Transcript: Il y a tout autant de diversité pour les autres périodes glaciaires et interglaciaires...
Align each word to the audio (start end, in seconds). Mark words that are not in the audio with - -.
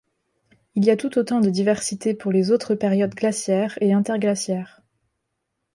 Il 0.73 0.83
y 0.83 0.89
a 0.89 0.97
tout 0.97 1.19
autant 1.19 1.41
de 1.41 1.51
diversité 1.51 2.15
pour 2.15 2.31
les 2.31 2.49
autres 2.49 2.73
périodes 2.73 3.13
glaciaires 3.13 3.77
et 3.81 3.93
interglaciaires... 3.93 4.81